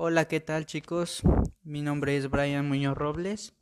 [0.00, 1.22] Hola, ¿qué tal chicos?
[1.64, 3.56] Mi nombre es Brian Muñoz Robles.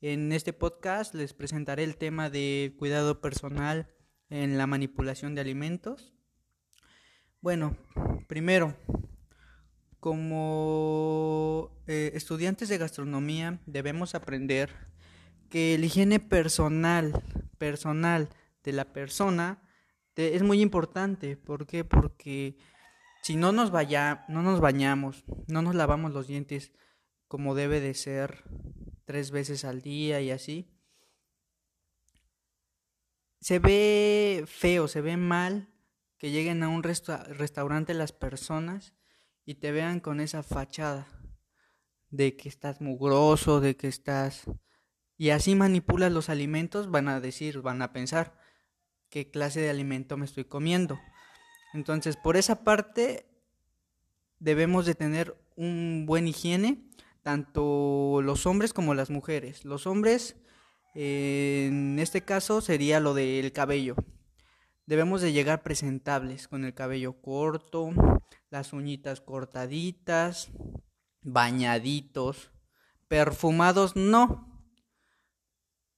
[0.00, 3.88] En este podcast les presentaré el tema de cuidado personal
[4.28, 6.12] en la manipulación de alimentos.
[7.40, 7.76] Bueno,
[8.26, 8.74] primero,
[10.00, 14.70] como eh, estudiantes de gastronomía debemos aprender
[15.48, 17.22] que la higiene personal,
[17.56, 18.30] personal
[18.64, 19.62] de la persona
[20.16, 21.36] es muy importante.
[21.36, 21.84] ¿Por qué?
[21.84, 22.58] Porque
[23.26, 26.70] si no nos, vaya, no nos bañamos, no nos lavamos los dientes
[27.26, 28.44] como debe de ser
[29.04, 30.72] tres veces al día y así,
[33.40, 35.74] se ve feo, se ve mal
[36.18, 38.94] que lleguen a un restaurante las personas
[39.44, 41.08] y te vean con esa fachada
[42.10, 44.44] de que estás mugroso, de que estás...
[45.16, 48.38] Y así manipulas los alimentos, van a decir, van a pensar,
[49.08, 50.96] qué clase de alimento me estoy comiendo.
[51.76, 53.26] Entonces, por esa parte,
[54.38, 56.88] debemos de tener un buen higiene,
[57.22, 59.66] tanto los hombres como las mujeres.
[59.66, 60.36] Los hombres,
[60.94, 63.94] en este caso, sería lo del cabello.
[64.86, 67.90] Debemos de llegar presentables, con el cabello corto,
[68.48, 70.48] las uñitas cortaditas,
[71.20, 72.52] bañaditos,
[73.06, 74.64] perfumados no,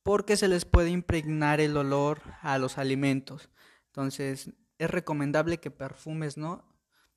[0.03, 3.49] porque se les puede impregnar el olor a los alimentos.
[3.87, 6.65] Entonces, es recomendable que perfumes, ¿no?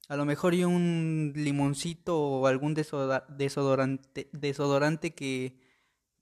[0.07, 5.59] A lo mejor y un limoncito o algún desodorante, desodorante que,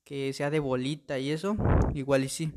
[0.03, 1.55] que sea de bolita y eso,
[1.93, 2.53] igual y sí.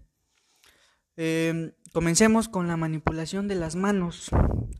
[1.16, 4.30] Em, comencemos con la manipulación de las manos.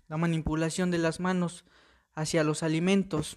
[0.09, 1.65] La manipulación de las manos
[2.15, 3.37] hacia los alimentos.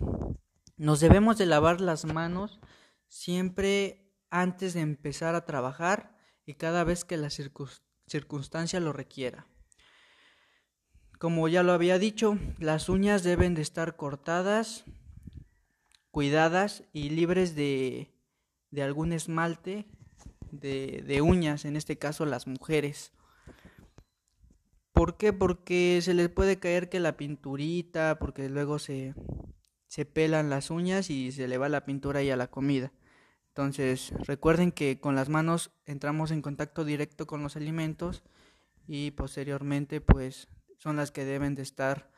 [0.78, 2.60] Nos debemos de lavar las manos
[3.08, 9.48] siempre antes de empezar a trabajar y cada vez que la circunstancia lo requiera.
[11.20, 14.84] Como ya lo había dicho, las uñas deben de estar cortadas,
[16.12, 18.12] cuidadas y libres de,
[18.82, 19.86] algún esmalte
[20.52, 23.14] de, de, uñas, en este caso las mujeres.
[24.92, 25.34] ¿Por qué?
[25.34, 29.14] Porque se les puede caer que la pinturita, porque luego se,
[29.88, 32.92] se pelan las uñas y se le va la pintura ahí a la comida.
[33.50, 38.24] Entonces, recuerden que con las manos entramos en contacto directo con los alimentos
[38.88, 42.10] y posteriormente pues son las que deben de estar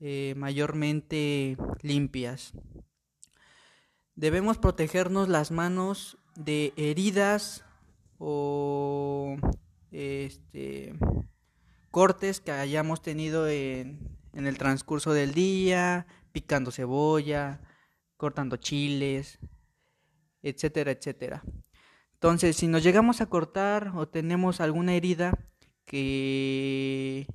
[0.00, 2.52] eh, mayormente limpias.
[4.14, 7.64] Debemos protegernos las manos de heridas
[8.18, 9.36] o
[9.90, 10.94] este,
[11.90, 17.60] cortes que hayamos tenido en, en el transcurso del día, picando cebolla,
[18.16, 19.38] cortando chiles,
[20.42, 21.42] etcétera, etcétera.
[22.14, 25.38] Entonces, si nos llegamos a cortar o tenemos alguna herida
[25.84, 27.26] que,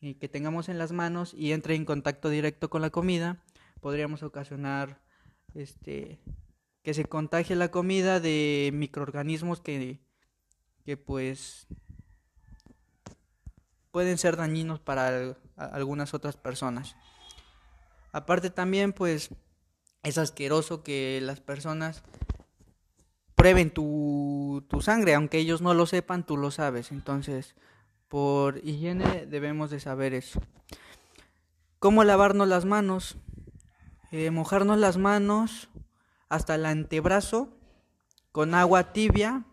[0.00, 3.42] que tengamos en las manos y entre en contacto directo con la comida,
[3.80, 5.00] podríamos ocasionar
[5.54, 6.20] este,
[6.82, 10.00] que se contagie la comida de microorganismos que,
[10.84, 11.66] que pues
[13.90, 16.94] pueden ser dañinos para algunas otras personas.
[18.12, 19.30] Aparte también pues
[20.04, 22.02] es asqueroso que las personas
[23.34, 26.90] prueben tu, tu sangre, aunque ellos no lo sepan, tú lo sabes.
[26.92, 27.54] Entonces,
[28.08, 30.40] por higiene debemos de saber eso.
[31.78, 33.16] ¿Cómo lavarnos las manos?
[34.10, 35.68] Eh, mojarnos las manos
[36.28, 37.48] hasta el antebrazo
[38.32, 39.44] con agua tibia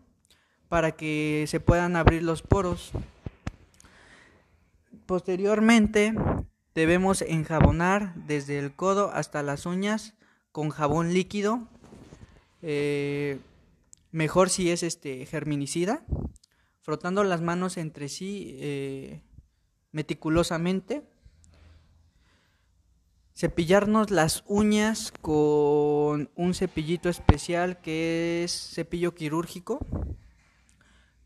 [0.70, 2.92] para que se puedan abrir los poros.
[5.06, 6.16] Posteriormente
[6.74, 10.14] debemos enjabonar desde el codo hasta las uñas
[10.52, 11.68] con jabón líquido.
[12.62, 13.40] Eh,
[14.16, 16.02] Mejor si es este germinicida,
[16.86, 19.24] frotando las manos entre sí eh,
[19.92, 21.02] meticulosamente.
[23.36, 29.80] Cepillarnos las uñas con un cepillito especial que es cepillo quirúrgico.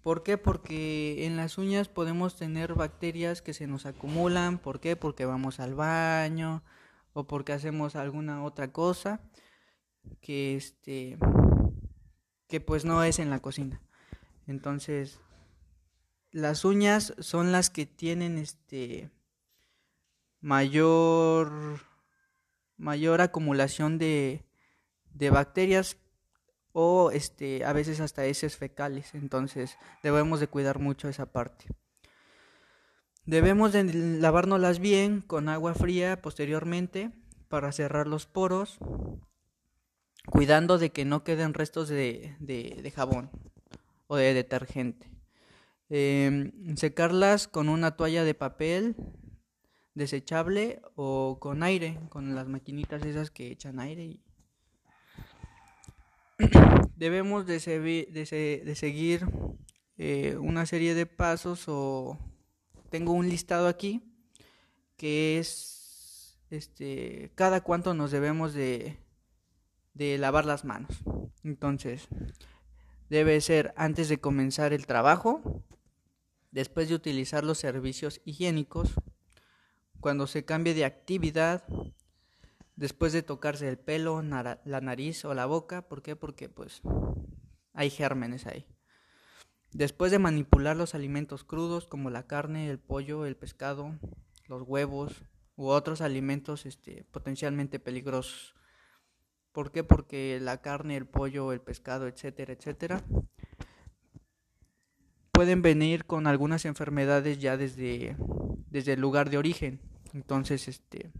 [0.01, 0.37] ¿Por qué?
[0.37, 4.59] Porque en las uñas podemos tener bacterias que se nos acumulan.
[4.59, 4.95] ¿Por qué?
[4.95, 6.63] Porque vamos al baño
[7.11, 9.19] o porque hacemos alguna otra cosa
[10.21, 11.17] que este
[12.47, 13.81] que pues no es en la cocina.
[14.47, 15.19] Entonces,
[16.31, 19.09] las uñas son las que tienen este
[20.41, 21.81] mayor
[22.77, 24.45] mayor acumulación de,
[25.13, 25.97] de bacterias
[26.71, 31.65] o este a veces hasta heces fecales entonces debemos de cuidar mucho esa parte
[33.25, 37.11] debemos de lavárnoslas bien con agua fría posteriormente
[37.49, 38.79] para cerrar los poros
[40.29, 43.29] cuidando de que no queden restos de, de, jabón
[44.07, 45.09] o de detergente.
[45.89, 48.95] Em, secarlas con una toalla de papel
[49.95, 54.19] desechable o con aire, con las maquinitas esas que echan aire.
[56.95, 57.59] Debemos de,
[58.11, 59.25] de, seguir
[59.97, 62.19] eh, una serie de pasos o
[62.91, 64.03] tengo un listado aquí
[64.95, 68.97] que es este cada cuánto nos debemos de,
[69.93, 71.01] de lavar las manos.
[71.43, 72.07] Entonces,
[73.09, 75.63] debe ser antes de comenzar el trabajo,
[76.51, 78.93] después de utilizar los servicios higiénicos,
[79.99, 81.63] cuando se cambie de actividad,
[82.75, 86.15] después de tocarse el pelo, la nariz o la boca, ¿por qué?
[86.15, 86.81] Porque pues
[87.73, 88.65] hay gérmenes ahí.
[89.71, 93.99] Después de manipular los alimentos crudos como la carne, el pollo, el pescado,
[94.47, 95.23] los huevos
[95.55, 98.55] u otros alimentos este, potencialmente peligrosos.
[99.51, 99.83] ¿Por qué?
[99.83, 103.03] Porque la carne, el pollo, el pescado, etcétera, etcétera,
[105.39, 108.17] pueden venir con algunas enfermedades ya desde,
[108.69, 109.79] desde el lugar de origen.
[110.11, 111.13] Entonces, este,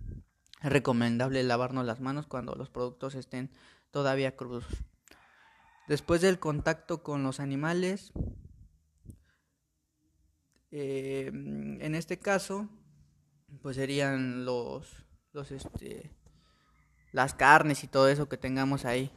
[0.62, 3.50] es recomendable lavarnos las manos cuando los productos estén
[3.92, 4.66] todavía crudos.
[5.88, 8.12] Después del contacto con los animales,
[10.72, 12.68] eh, en este caso,
[13.62, 16.12] pues serían los, los, este,
[17.14, 19.14] las carnes y todo eso que tengamos ahí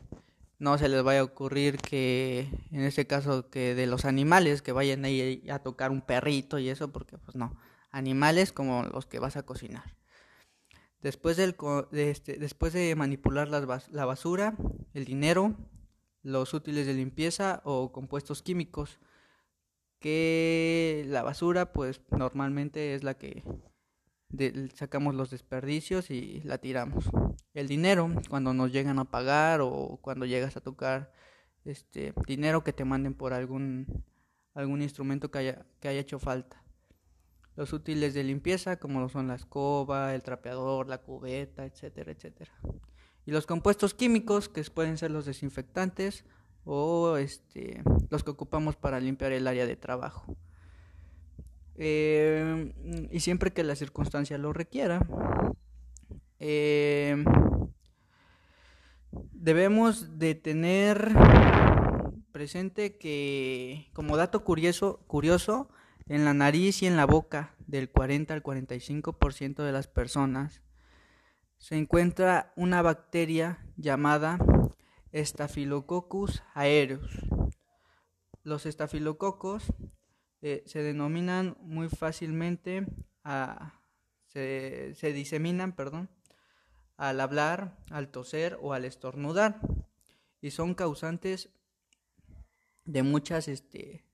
[0.62, 4.70] no se les vaya a ocurrir que, en este caso, que de los animales que
[4.70, 7.58] vayan ahí a tocar un perrito y eso, porque pues no,
[7.90, 9.96] animales como los que vas a cocinar.
[11.00, 11.56] Después, de
[12.10, 14.56] este, después de manipular la basura,
[14.94, 15.56] el dinero,
[16.22, 19.00] los útiles de limpieza o compuestos químicos,
[19.98, 23.42] que la basura pues normalmente es la que
[24.74, 27.10] sacamos los desperdicios y la tiramos.
[27.54, 31.12] El dinero, cuando nos llegan a pagar o cuando llegas a tocar
[31.64, 34.04] este dinero que te manden por algún
[34.54, 36.62] algún instrumento que haya, que haya hecho falta.
[37.56, 42.52] Los útiles de limpieza, como lo son la escoba, el trapeador, la cubeta, etcétera, etcétera.
[43.26, 46.24] Y los compuestos químicos, que pueden ser los desinfectantes
[46.64, 50.36] o este, los que ocupamos para limpiar el área de trabajo.
[51.84, 52.72] Eh,
[53.10, 55.04] y siempre que la circunstancia lo requiera,
[56.38, 57.24] eh,
[59.32, 61.12] debemos de tener
[62.30, 65.70] presente que como dato curioso, curioso,
[66.06, 70.62] en la nariz y en la boca del 40 al 45% de las personas
[71.58, 74.38] se encuentra una bacteria llamada
[75.12, 77.10] Staphylococcus aureus.
[78.44, 79.72] Los estafilococos
[80.42, 82.86] eh, se denominan muy fácilmente,
[83.24, 83.80] a,
[84.26, 86.10] se, se, diseminan, perdón,
[86.96, 89.60] al hablar, al toser o al estornudar
[90.40, 91.48] y son causantes
[92.84, 94.04] de muchas este,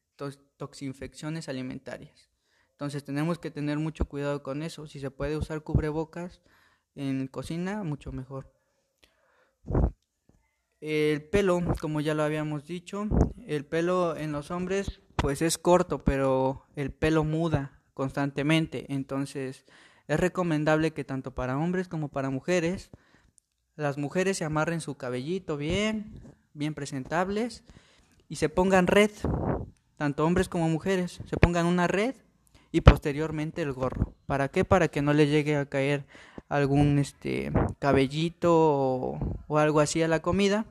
[0.57, 2.31] toxinfecciones alimentarias.
[2.73, 4.87] Entonces tenemos que tener mucho cuidado con eso.
[4.87, 6.43] Si se puede usar cubrebocas
[6.95, 8.53] en cocina, mucho mejor.
[10.81, 13.09] El pelo, como ya lo habíamos dicho,
[13.47, 18.87] el pelo en los hombres pues es corto, pero el pelo muda constantemente.
[18.89, 19.65] Entonces
[20.07, 22.91] es recomendable que tanto para hombres como para mujeres,
[23.75, 26.21] las mujeres se amarren su cabellito bien,
[26.55, 27.65] bien presentables
[28.29, 29.11] y se pongan red,
[29.97, 32.15] tanto hombres como mujeres, se pongan una red
[32.71, 34.15] y posteriormente el gorro.
[34.27, 34.65] ¿Para qué?
[34.65, 36.07] Para que no le llegue a caer
[36.49, 37.51] algún este
[37.81, 40.65] cabellito o, o algo así a la comida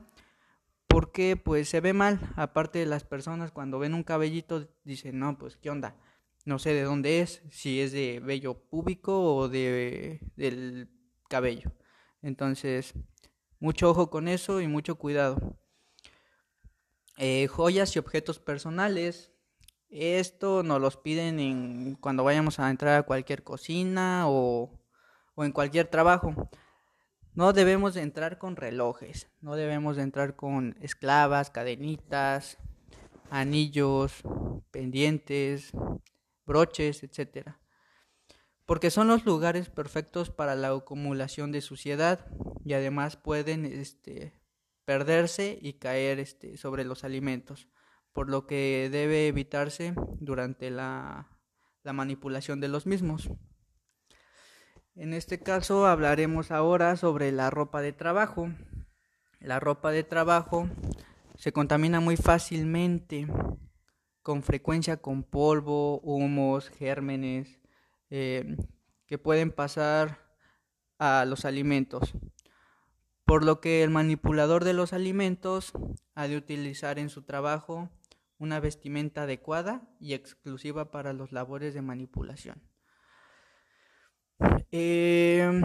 [0.98, 5.56] porque pues se ve mal, aparte las personas cuando ven un cabellito dicen, no, pues
[5.56, 5.94] qué onda,
[6.44, 10.90] no sé de dónde es, si es de vello púbico o de del
[11.28, 11.70] cabello.
[12.20, 12.94] Entonces,
[13.60, 15.56] mucho ojo con eso y mucho cuidado.
[17.16, 19.30] Eh, joyas y objetos personales.
[19.90, 24.80] Esto nos los piden en, cuando vayamos a entrar a cualquier cocina o,
[25.36, 26.50] o en cualquier trabajo.
[27.38, 32.58] No debemos de entrar con relojes, no debemos de entrar con esclavas, cadenitas,
[33.30, 34.24] anillos,
[34.72, 35.70] pendientes,
[36.44, 37.50] broches, etc.
[38.66, 42.26] Porque son los lugares perfectos para la acumulación de suciedad
[42.64, 44.32] y además pueden este,
[44.84, 47.68] perderse y caer este, sobre los alimentos,
[48.12, 51.28] por lo que debe evitarse durante la
[51.84, 53.30] manipulación de los mismos.
[54.98, 58.50] En este caso hablaremos ahora sobre la ropa de trabajo.
[59.38, 60.68] La ropa de trabajo
[61.36, 63.28] se contamina muy fácilmente,
[64.22, 67.60] con frecuencia con polvo, humos, gérmenes,
[68.10, 68.56] eh,
[69.06, 70.18] que pueden pasar
[70.98, 72.14] a los alimentos.
[73.24, 75.74] Por lo que el manipulador de los alimentos
[76.16, 77.88] ha de utilizar en su trabajo
[78.36, 82.67] una vestimenta adecuada y exclusiva para los labores de manipulación.
[84.70, 85.62] Eh,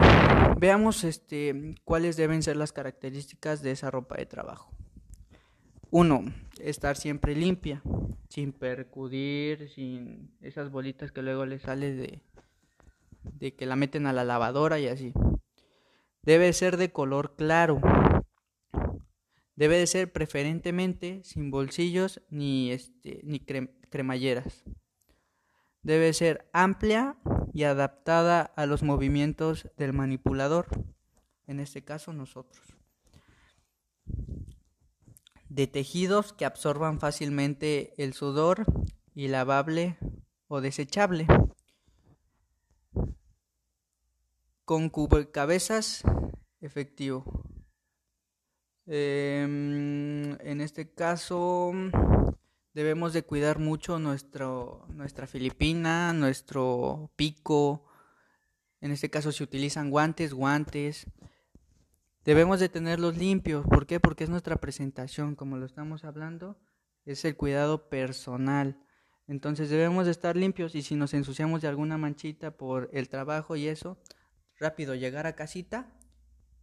[0.58, 4.70] veamos este, cuáles deben ser las características de esa ropa de trabajo.
[5.90, 6.24] Uno,
[6.60, 7.82] estar siempre limpia,
[8.28, 12.22] sin percudir, sin esas bolitas que luego le sale de,
[13.22, 15.12] de que la meten a la lavadora y así.
[16.22, 17.80] Debe ser de color claro.
[19.56, 24.64] Debe de ser preferentemente sin bolsillos ni, este, ni cremalleras.
[25.82, 27.18] Debe ser amplia
[27.54, 30.66] y adaptada a los movimientos del manipulador,
[31.46, 32.74] en este caso nosotros
[35.54, 38.64] de tejidos que absorban fácilmente el sudor
[39.14, 39.96] y lavable
[40.48, 41.28] o desechable.
[44.64, 46.02] Con cubrecabezas
[46.60, 47.44] efectivo.
[48.86, 51.72] Em, en este caso
[52.74, 57.86] debemos de cuidar mucho nuestro, nuestra filipina, nuestro pico.
[58.80, 61.06] En este caso se utilizan guantes, guantes.
[62.24, 63.64] Debemos de tenerlos limpios.
[63.66, 64.00] ¿Por qué?
[64.00, 66.58] Porque es nuestra presentación, como lo estamos hablando,
[67.04, 68.80] es el cuidado personal.
[69.26, 73.56] Entonces debemos de estar limpios y si nos ensuciamos de alguna manchita por el trabajo
[73.56, 73.98] y eso,
[74.58, 75.90] rápido llegar a casita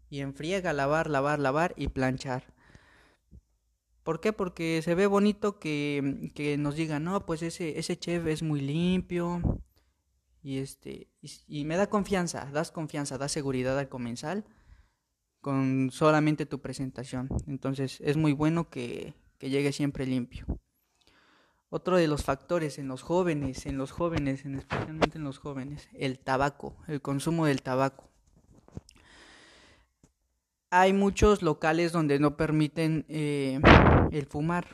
[0.10, 2.54] y en friega lavar, lavar, lavar y planchar.
[4.04, 4.34] ¿Por qué?
[4.34, 8.62] Porque se ve bonito que, que nos digan, no, pues ese, ese chef es muy
[8.62, 9.62] limpio
[10.44, 11.08] y este
[11.48, 14.46] y, me da confianza, das confianza, da seguridad al comensal
[15.40, 17.30] con solamente tu presentación.
[17.48, 20.46] Entonces es muy bueno que, llegue siempre limpio.
[21.70, 25.90] Otro de los factores en los jóvenes, en los jóvenes, en especialmente en los jóvenes,
[25.94, 28.11] el tabaco, el consumo del tabaco.
[30.74, 33.60] Hay muchos locales donde no permiten eh,
[34.10, 34.68] el fumar.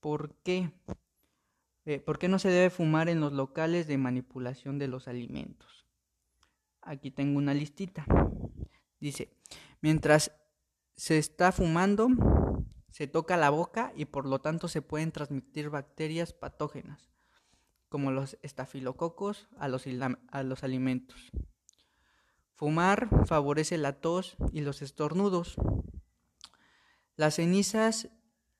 [0.00, 0.72] ¿Por qué?
[1.84, 5.86] Eh, ¿Por qué no se debe fumar en los locales de manipulación de los alimentos?
[6.80, 8.04] Aquí tengo una listita.
[8.98, 9.32] Dice,
[9.82, 10.32] mientras
[10.96, 12.08] se está fumando,
[12.90, 17.08] se toca la boca y por lo tanto se pueden transmitir bacterias patógenas,
[17.88, 19.84] como los estafilococos, a los,
[20.32, 21.30] a los alimentos.
[22.62, 25.56] Fumar favorece la tos y los estornudos.
[27.16, 28.10] Las cenizas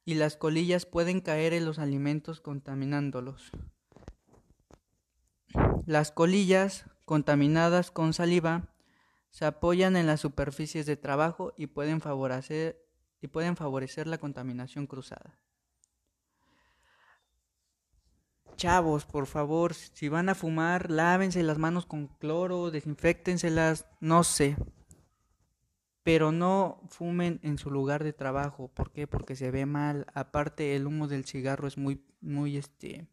[0.04, 3.52] y las colillas pueden caer en los alimentos contaminándolos.
[5.86, 8.74] Las colillas contaminadas con saliva
[9.30, 12.84] se apoyan en las superficies de trabajo y pueden favorecer,
[13.20, 15.38] y pueden favorecer la contaminación cruzada.
[18.56, 24.56] Chavos, por favor, si van a fumar, lávense las manos con cloro, desinfectenselas, no sé.
[26.02, 28.68] Pero no fumen en su lugar de trabajo.
[28.68, 29.06] ¿Por qué?
[29.06, 30.06] Porque se ve mal.
[30.14, 33.06] Aparte, el humo del cigarro es muy, muy, este,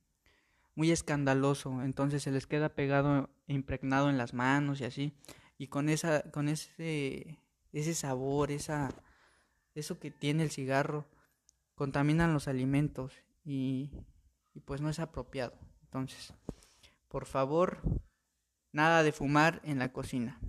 [0.75, 1.83] muy escandaloso.
[1.83, 5.13] Entonces se les queda pegado, impregnado en las manos y así
[5.59, 7.37] y con esa con ese
[7.73, 8.89] ese sabor, esa
[9.75, 11.05] eso que tiene el cigarro
[11.75, 13.13] contaminan los alimentos
[13.45, 13.91] y,
[14.59, 15.53] pues no es apropiado.
[15.83, 16.33] Entonces,
[17.07, 17.81] por favor,
[18.71, 20.39] nada de fumar en la cocina.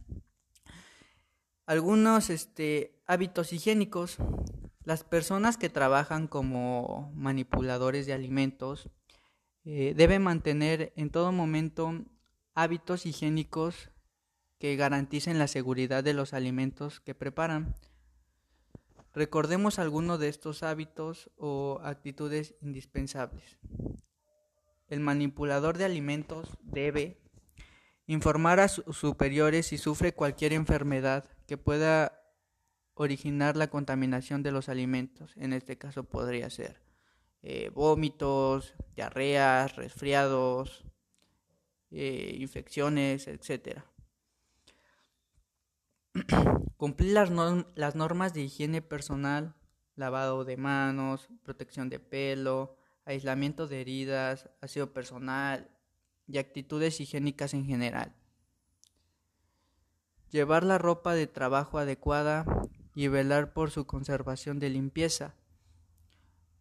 [1.67, 4.17] Algunos este, hábitos higiénicos.
[4.85, 8.89] Las personas que trabajan como manipuladores de alimentos
[9.65, 11.93] eh, deben mantener en todo momento
[12.55, 13.91] hábitos higiénicos
[14.59, 17.75] que garanticen la seguridad de los alimentos que preparan.
[19.13, 23.59] Recordemos algunos de estos hábitos o actitudes indispensables.
[24.91, 27.17] El manipulador de alimentos debe
[28.07, 32.21] informar a sus superiores si sufre cualquier enfermedad que pueda
[32.95, 35.33] originar la contaminación de los alimentos.
[35.37, 36.83] En este caso podría ser
[37.43, 40.85] eh, vómitos, diarreas, resfriados,
[41.93, 43.87] eh, infecciones, etcétera.
[46.77, 49.55] Cumplir las normas de higiene personal,
[49.95, 55.71] lavado de manos, protección de pelo, aislamiento de heridas, aseo personal
[56.27, 58.15] y actitudes higiénicas en general.
[60.31, 62.45] Llevar la ropa de trabajo adecuada
[62.95, 65.35] y velar por su conservación de limpieza.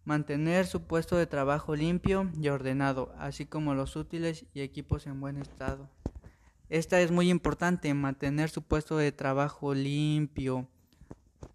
[0.05, 5.19] Mantener su puesto de trabajo limpio y ordenado, así como los útiles y equipos en
[5.19, 5.87] buen estado.
[6.69, 10.67] Esta es muy importante, mantener su puesto de trabajo limpio.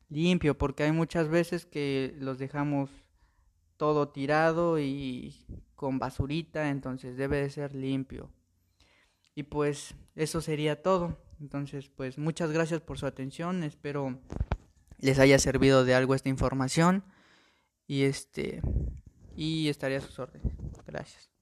[0.08, 2.90] Limpio, porque hay muchas veces que los dejamos
[3.76, 5.34] todo tirado y
[5.74, 8.30] con basurita, entonces debe de ser limpio.
[9.34, 11.18] Y pues eso sería todo.
[11.40, 13.64] Entonces, pues muchas gracias por su atención.
[13.64, 14.18] Espero
[14.98, 17.04] les haya servido de algo esta información
[17.86, 18.62] y este
[19.36, 20.54] y estaría a sus órdenes.
[20.86, 21.33] Gracias.